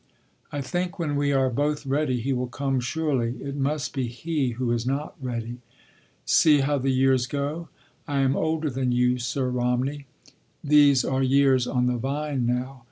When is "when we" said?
0.97-1.31